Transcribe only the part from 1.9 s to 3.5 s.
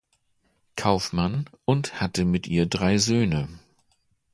hatte mit ihr drei Söhne.